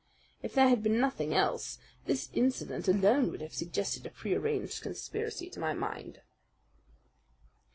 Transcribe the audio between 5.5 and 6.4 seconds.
to my mind."